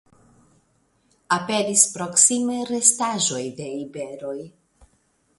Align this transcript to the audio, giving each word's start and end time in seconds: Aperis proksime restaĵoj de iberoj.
Aperis 1.35 1.83
proksime 1.97 2.55
restaĵoj 2.69 3.43
de 3.61 3.67
iberoj. 3.83 4.35